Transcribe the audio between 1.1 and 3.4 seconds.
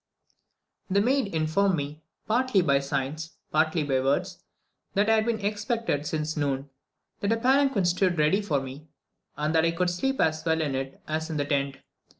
informed me, partly by signs,